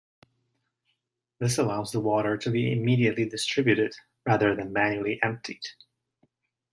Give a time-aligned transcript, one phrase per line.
[1.37, 3.93] This allows the water to be immediately distributed
[4.25, 5.61] rather than manually emptied.